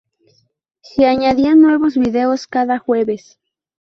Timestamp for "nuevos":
1.61-1.95